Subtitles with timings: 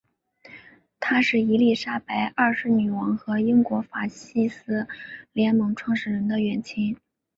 [0.99, 4.87] 他是伊丽莎白二世女王和英国法西斯
[5.31, 6.97] 联盟创始人的远亲。